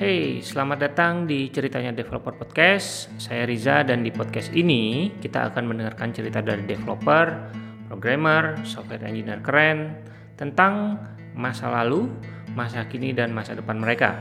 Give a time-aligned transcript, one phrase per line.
[0.00, 3.12] Hey, selamat datang di Ceritanya Developer Podcast.
[3.20, 7.52] Saya Riza dan di podcast ini kita akan mendengarkan cerita dari developer,
[7.84, 10.00] programmer, software engineer keren
[10.40, 10.96] tentang
[11.36, 12.08] masa lalu,
[12.56, 14.16] masa kini dan masa depan mereka.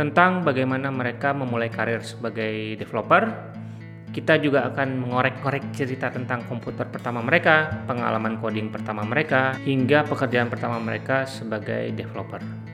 [0.00, 3.52] Tentang bagaimana mereka memulai karir sebagai developer.
[4.16, 10.48] Kita juga akan mengorek-korek cerita tentang komputer pertama mereka, pengalaman coding pertama mereka, hingga pekerjaan
[10.48, 12.69] pertama mereka sebagai developer.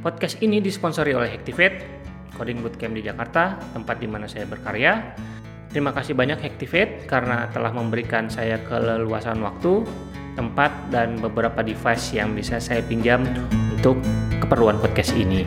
[0.00, 1.84] Podcast ini disponsori oleh Hactivate,
[2.32, 5.12] Coding Bootcamp di Jakarta, tempat di mana saya berkarya.
[5.68, 9.84] Terima kasih banyak Hactivate karena telah memberikan saya keleluasan waktu,
[10.40, 13.28] tempat, dan beberapa device yang bisa saya pinjam
[13.76, 14.00] untuk
[14.40, 15.44] keperluan podcast ini.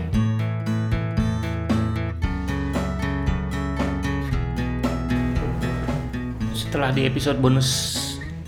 [6.53, 7.97] Setelah di episode bonus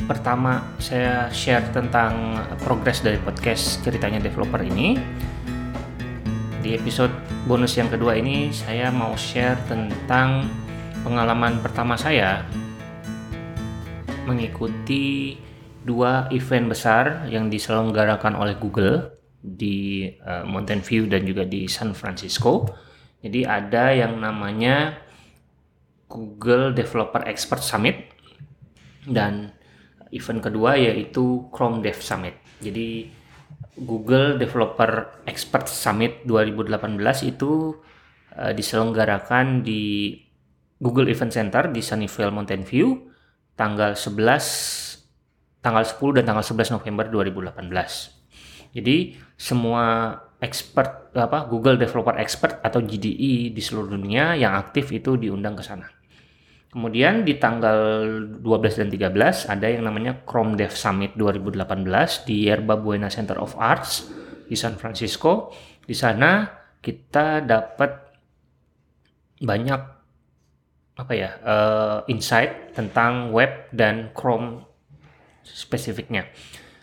[0.05, 5.24] pertama saya share tentang progres dari podcast ceritanya developer ini,
[6.65, 7.13] di episode
[7.45, 10.49] bonus yang kedua ini saya mau share tentang
[11.05, 12.41] pengalaman pertama saya
[14.25, 15.37] mengikuti
[15.85, 19.13] dua event besar yang diselenggarakan oleh Google
[19.45, 22.65] di uh, Mountain View dan juga di San Francisco.
[23.21, 24.97] Jadi ada yang namanya
[26.09, 28.09] Google Developer Expert Summit
[29.05, 29.53] dan
[30.09, 32.33] event kedua yaitu Chrome Dev Summit.
[32.57, 33.05] Jadi
[33.75, 36.79] Google Developer Expert Summit 2018
[37.27, 37.75] itu
[38.35, 40.15] uh, diselenggarakan di
[40.79, 43.11] Google Event Center di Sunnyvale Mountain View
[43.55, 48.75] tanggal 11 tanggal 10 dan tanggal 11 November 2018.
[48.75, 55.15] Jadi semua expert apa Google Developer Expert atau GDE di seluruh dunia yang aktif itu
[55.15, 55.94] diundang ke sana.
[56.75, 57.79] Kemudian di tanggal
[58.43, 58.43] 12
[58.83, 64.11] dan 13 ada yang namanya Chrome Dev Summit 2018 di Yerba Buena Center of Arts
[64.43, 65.55] di San Francisco.
[65.79, 66.43] Di sana
[66.83, 67.95] kita dapat
[69.39, 69.81] banyak
[70.99, 74.67] apa ya uh, insight tentang web dan Chrome
[75.47, 76.27] spesifiknya.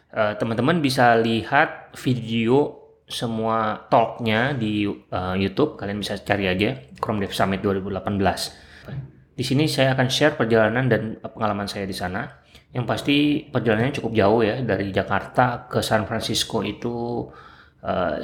[0.08, 5.76] Uh, teman-teman bisa lihat video semua talknya di uh, YouTube.
[5.76, 9.20] Kalian bisa cari aja Chrome Dev Summit 2018.
[9.32, 12.28] Di sini saya akan share perjalanan dan pengalaman saya di sana.
[12.72, 13.16] Yang pasti
[13.48, 17.28] perjalanannya cukup jauh ya dari Jakarta ke San Francisco itu
[17.84, 18.19] uh,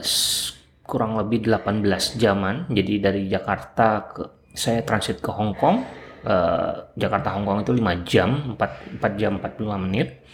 [0.84, 1.84] kurang lebih 18
[2.16, 2.69] jaman.
[2.72, 5.84] Jadi dari Jakarta ke saya transit ke Hong Kong.
[6.24, 10.25] Uh, Jakarta Hong Kong itu 5 jam, 4, 4 jam 45 menit.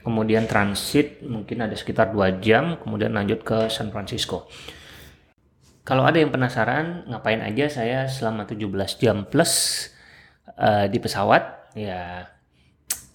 [0.00, 4.46] Kemudian transit mungkin ada sekitar 2 jam, kemudian lanjut ke San Francisco.
[5.84, 9.88] Kalau ada yang penasaran ngapain aja saya selama 17 jam plus
[10.56, 12.26] uh, di pesawat ya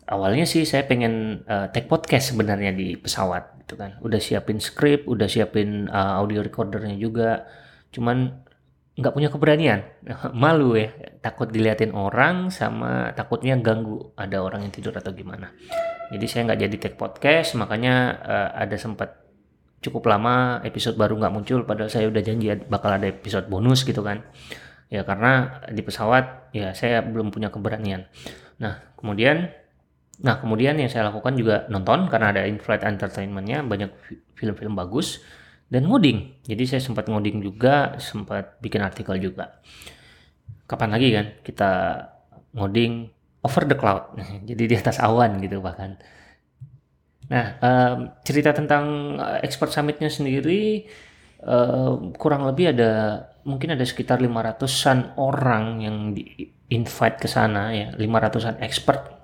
[0.05, 3.97] awalnya sih saya pengen uh, take podcast sebenarnya di pesawat gitu kan.
[4.05, 7.49] Udah siapin script udah siapin uh, audio recordernya juga.
[7.89, 8.45] Cuman
[8.95, 9.81] nggak punya keberanian.
[10.41, 15.51] Malu ya takut diliatin orang sama takutnya ganggu ada orang yang tidur atau gimana.
[16.13, 19.25] Jadi saya nggak jadi take podcast makanya uh, ada sempat
[19.81, 24.01] cukup lama episode baru nggak muncul padahal saya udah janji bakal ada episode bonus gitu
[24.01, 24.25] kan
[24.89, 28.05] ya karena di pesawat ya saya belum punya keberanian.
[28.61, 29.49] Nah kemudian
[30.15, 33.91] nah kemudian yang saya lakukan juga nonton karena ada in-flight entertainmentnya banyak
[34.37, 35.19] film-film bagus
[35.67, 36.45] dan ngoding.
[36.45, 39.59] Jadi saya sempat ngoding juga sempat bikin artikel juga.
[40.69, 41.71] Kapan lagi kan kita
[42.55, 43.09] ngoding
[43.43, 44.15] over the cloud?
[44.49, 45.97] Jadi di atas awan gitu bahkan.
[47.25, 50.85] Nah um, cerita tentang eh, expert summitnya sendiri
[51.45, 57.93] uh, kurang lebih ada mungkin ada sekitar 500-an orang yang di invite ke sana ya,
[57.93, 59.15] 500-an expert.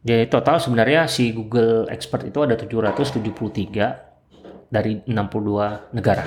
[0.00, 6.24] Jadi total sebenarnya si Google Expert itu ada 773 dari 62 negara.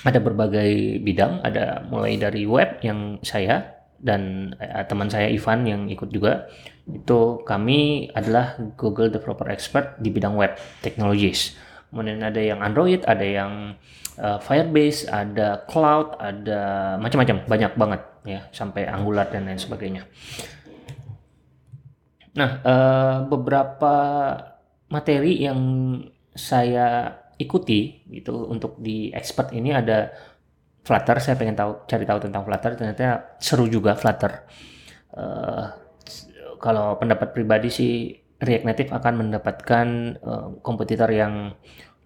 [0.00, 5.82] Ada berbagai bidang, ada mulai dari web yang saya dan eh, teman saya Ivan yang
[5.92, 6.48] ikut juga.
[6.88, 11.52] Itu kami adalah Google Developer Expert di bidang web technologies.
[11.90, 13.74] Kemudian ada yang Android, ada yang
[14.16, 20.06] uh, Firebase, ada cloud, ada macam-macam, banyak banget ya, sampai Angular dan lain sebagainya.
[22.38, 23.94] Nah, uh, beberapa
[24.86, 25.58] materi yang
[26.30, 30.14] saya ikuti gitu untuk di expert ini ada
[30.86, 31.18] Flutter.
[31.18, 32.72] Saya pengen tahu cari tahu tentang Flutter.
[32.78, 34.46] Ternyata seru juga Flutter.
[35.10, 35.66] Uh,
[36.62, 39.86] kalau pendapat pribadi sih React Native akan mendapatkan
[40.22, 41.52] uh, kompetitor yang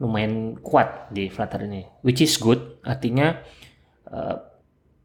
[0.05, 2.85] lumayan kuat di Flutter ini, which is good.
[2.85, 3.41] Artinya
[4.13, 4.37] uh,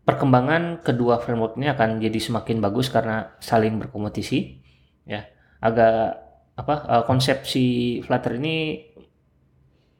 [0.03, 4.59] perkembangan kedua framework ini akan jadi semakin bagus karena saling berkompetisi.
[5.07, 5.25] Ya,
[5.63, 6.19] agak
[6.59, 8.83] apa uh, konsep si Flutter ini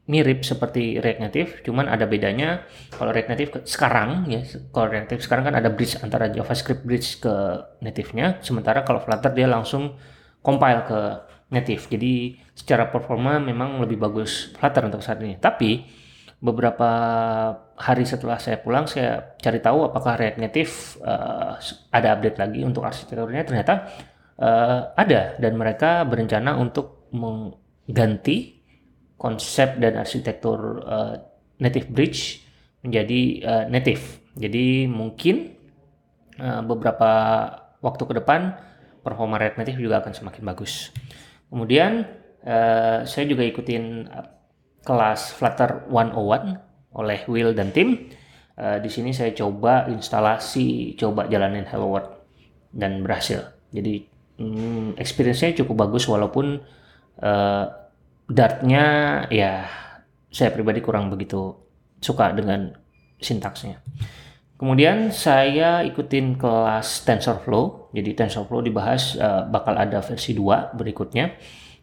[0.10, 2.66] mirip seperti React Native, cuman ada bedanya
[2.98, 4.42] kalau React Native sekarang ya,
[4.74, 7.34] kalau React Native sekarang kan ada bridge antara JavaScript bridge ke
[7.86, 10.02] native-nya, sementara kalau Flutter dia langsung
[10.42, 11.00] compile ke
[11.50, 11.90] native.
[11.90, 15.38] Jadi secara performa memang lebih bagus Flutter untuk saat ini.
[15.38, 15.82] Tapi
[16.40, 16.90] beberapa
[17.76, 20.74] hari setelah saya pulang saya cari tahu apakah React Native
[21.04, 21.60] uh,
[21.92, 23.92] ada update lagi untuk arsitekturnya ternyata
[24.40, 28.56] uh, ada dan mereka berencana untuk mengganti
[29.20, 31.20] konsep dan arsitektur uh,
[31.60, 32.40] native bridge
[32.88, 34.24] menjadi uh, native.
[34.40, 35.60] Jadi mungkin
[36.40, 37.12] uh, beberapa
[37.84, 38.56] waktu ke depan
[39.04, 40.96] performa React Native juga akan semakin bagus.
[41.50, 42.06] Kemudian
[42.46, 44.06] uh, saya juga ikutin
[44.86, 48.10] kelas Flutter 101 oleh Will dan tim.
[48.60, 52.10] Uh, di sini saya coba instalasi, coba jalanin Hello World
[52.70, 53.50] dan berhasil.
[53.74, 54.06] Jadi
[54.38, 56.62] hmm, experience-nya cukup bagus walaupun
[57.22, 57.66] uh,
[58.30, 58.86] Dartnya
[59.34, 59.66] ya
[60.30, 61.58] saya pribadi kurang begitu
[61.98, 62.78] suka dengan
[63.18, 63.82] sintaksnya.
[64.60, 67.96] Kemudian saya ikutin kelas TensorFlow.
[67.96, 71.32] Jadi TensorFlow dibahas uh, bakal ada versi 2 berikutnya.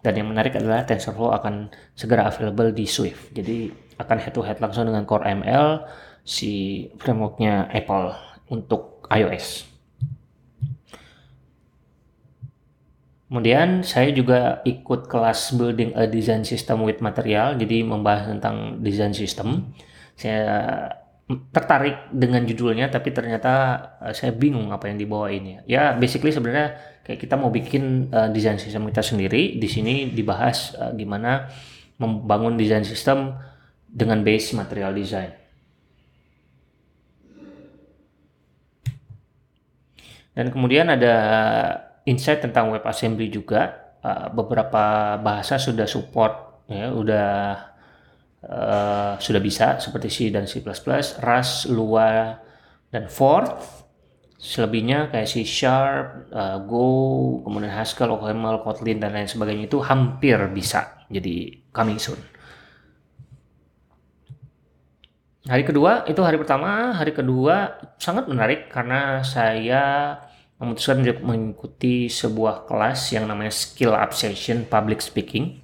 [0.04, 3.32] Dan yang menarik adalah TensorFlow akan segera available di Swift.
[3.32, 5.88] Jadi akan head to head langsung dengan Core ML
[6.20, 8.12] si frameworknya Apple
[8.52, 9.72] untuk iOS.
[13.26, 19.10] Kemudian saya juga ikut kelas Building a Design System with Material, jadi membahas tentang design
[19.10, 19.74] system.
[20.14, 20.46] Saya
[21.26, 25.58] tertarik dengan judulnya, tapi ternyata uh, saya bingung apa yang dibawa ini.
[25.66, 29.58] Ya, basically sebenarnya kayak kita mau bikin uh, design system kita sendiri.
[29.58, 31.50] Di sini dibahas uh, gimana
[31.98, 33.34] membangun design system
[33.90, 35.34] dengan base material design.
[40.36, 41.14] Dan kemudian ada
[42.06, 43.82] insight tentang WebAssembly juga.
[44.06, 47.26] Uh, beberapa bahasa sudah support, ya, udah
[48.44, 50.60] uh, sudah bisa seperti C dan C++,
[51.22, 52.36] Rust, Lua,
[52.92, 53.86] dan Forth.
[54.36, 60.36] Selebihnya kayak C Sharp, uh, Go, kemudian Haskell, OCaml, Kotlin dan lain sebagainya itu hampir
[60.52, 61.00] bisa.
[61.08, 62.20] Jadi coming soon.
[65.46, 70.18] Hari kedua itu hari pertama, hari kedua sangat menarik karena saya
[70.58, 75.62] memutuskan untuk mengikuti sebuah kelas yang namanya Skill Up Session Public Speaking.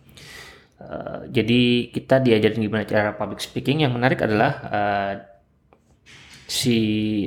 [0.82, 3.86] Uh, jadi kita diajarin gimana cara public speaking.
[3.86, 5.14] Yang menarik adalah uh,
[6.50, 6.78] si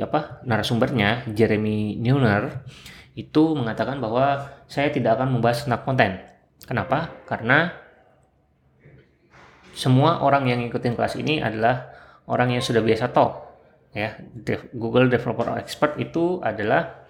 [0.04, 2.68] apa narasumbernya Jeremy Neuner
[3.16, 6.12] itu mengatakan bahwa saya tidak akan membahas tentang konten.
[6.68, 7.16] Kenapa?
[7.24, 7.72] Karena
[9.72, 11.92] semua orang yang ikutin kelas ini adalah
[12.28, 13.44] orang yang sudah biasa talk.
[13.96, 14.20] Ya,
[14.76, 17.08] Google Developer Expert itu adalah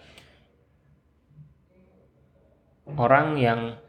[2.94, 3.82] orang yang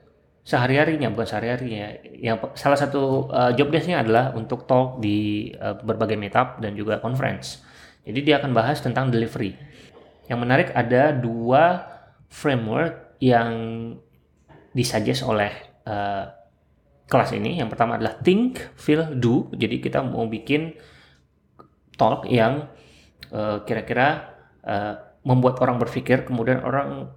[0.46, 2.06] sehari-harinya bukan sehari-harinya.
[2.14, 7.02] Yang salah satu uh, job desknya adalah untuk talk di uh, berbagai meetup dan juga
[7.02, 7.66] conference.
[8.06, 9.58] Jadi dia akan bahas tentang delivery.
[10.31, 11.82] Yang menarik ada dua
[12.31, 13.50] framework yang
[14.70, 15.50] disuggest oleh
[15.82, 16.31] uh,
[17.10, 17.58] kelas ini.
[17.58, 19.50] Yang pertama adalah think feel do.
[19.50, 20.78] Jadi kita mau bikin
[21.99, 22.70] talk yang
[23.66, 24.94] kira-kira uh, uh,
[25.26, 27.10] membuat orang berpikir kemudian orang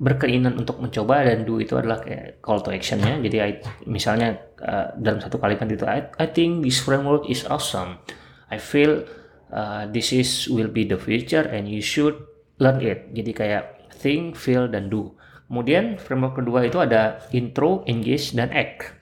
[0.00, 3.20] berkeinginan untuk mencoba dan do itu adalah kayak call to actionnya.
[3.20, 3.50] Jadi I,
[3.84, 4.32] misalnya
[4.64, 8.00] uh, dalam satu kalimat itu I, I think this framework is awesome.
[8.48, 9.04] I feel
[9.52, 12.16] uh, this is will be the future and you should
[12.56, 13.12] learn it.
[13.12, 15.12] Jadi kayak think feel dan do.
[15.52, 18.96] Kemudian framework kedua itu ada intro engage dan act.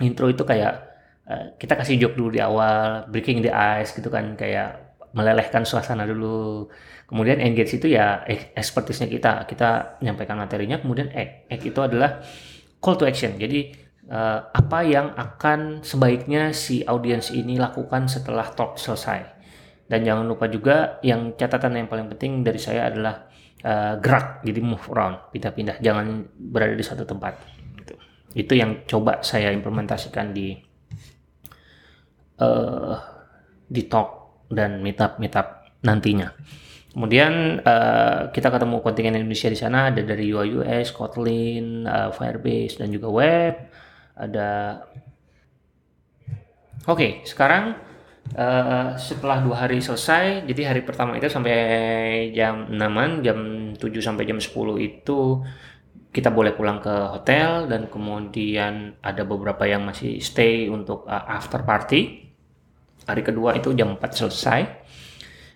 [0.00, 0.80] Intro itu kayak
[1.28, 6.04] uh, kita kasih joke dulu di awal breaking the ice gitu kan kayak melelehkan suasana
[6.08, 6.68] dulu.
[7.08, 8.24] Kemudian engage itu ya
[8.56, 9.44] expertise kita.
[9.44, 11.52] Kita menyampaikan materinya, kemudian act.
[11.52, 12.24] Act itu adalah
[12.80, 13.36] call to action.
[13.36, 13.72] Jadi
[14.08, 19.44] uh, apa yang akan sebaiknya si audiens ini lakukan setelah talk selesai.
[19.86, 23.28] Dan jangan lupa juga yang catatan yang paling penting dari saya adalah
[23.60, 27.36] uh, gerak, jadi move around, pindah-pindah, jangan berada di satu tempat.
[27.76, 27.94] Gitu.
[28.32, 30.56] Itu yang coba saya implementasikan di
[32.40, 32.96] uh,
[33.68, 34.21] di talk
[34.52, 36.36] dan meetup meetup nantinya.
[36.92, 42.92] Kemudian uh, kita ketemu kontingen Indonesia di sana ada dari UI Kotlin, uh, Firebase dan
[42.92, 43.54] juga web.
[44.12, 44.76] Ada
[46.82, 47.78] Oke, okay, sekarang
[48.34, 53.38] uh, setelah dua hari selesai, jadi hari pertama itu sampai jam 6 jam
[53.78, 54.50] 7 sampai jam 10
[54.82, 55.46] itu
[56.10, 61.62] kita boleh pulang ke hotel dan kemudian ada beberapa yang masih stay untuk uh, after
[61.62, 62.31] party
[63.06, 64.60] hari kedua itu jam 4 selesai.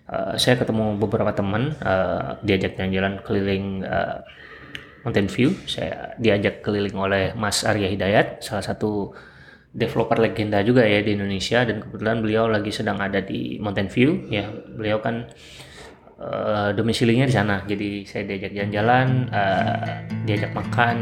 [0.07, 4.23] Uh, saya ketemu beberapa teman uh, diajak jalan-jalan keliling uh,
[5.03, 5.51] Mountain View.
[5.67, 9.11] Saya diajak keliling oleh Mas Arya Hidayat salah satu
[9.75, 11.67] developer legenda juga ya di Indonesia.
[11.67, 14.47] Dan kebetulan beliau lagi sedang ada di Mountain View ya.
[14.47, 15.27] Beliau kan
[16.23, 17.67] uh, domisilinya di sana.
[17.67, 20.97] Jadi saya diajak jalan-jalan uh, diajak makan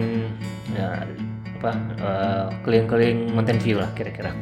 [0.73, 1.05] ya,
[1.61, 1.71] apa
[2.01, 4.33] uh, keliling-keliling Mountain View lah kira-kira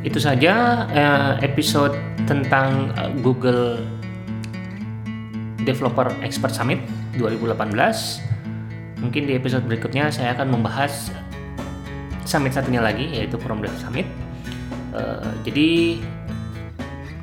[0.00, 1.92] itu saja uh, episode
[2.24, 3.84] tentang uh, Google
[5.60, 6.80] Developer Expert Summit
[7.20, 8.30] 2018
[9.00, 11.12] mungkin di episode berikutnya saya akan membahas
[12.24, 14.06] summit satunya lagi yaitu Chrome Dev Summit.
[14.94, 15.98] Uh, jadi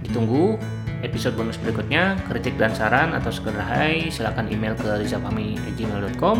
[0.03, 0.57] ditunggu
[1.05, 2.17] episode bonus berikutnya.
[2.27, 6.37] Kritik dan saran atau sekedar hai silakan email ke rizafami@gmail.com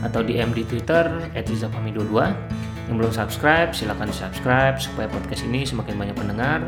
[0.00, 1.06] atau DM di Twitter
[1.36, 2.32] @rizafami22
[2.90, 6.66] yang belum subscribe silakan subscribe supaya podcast ini semakin banyak pendengar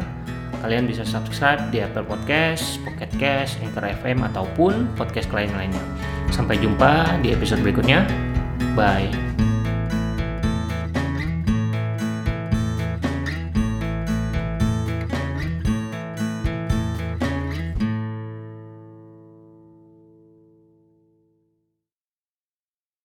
[0.63, 5.83] kalian bisa subscribe di Apple Podcast, Pocket Cast, Anchor FM ataupun podcast lain lainnya.
[6.31, 8.07] Sampai jumpa di episode berikutnya.
[8.79, 9.52] Bye.